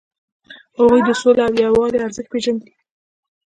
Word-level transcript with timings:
هغوی 0.77 1.01
د 1.07 1.09
سولې 1.21 1.41
او 1.47 1.53
یووالي 1.65 1.97
ارزښت 2.05 2.29
پیژندل. 2.33 2.71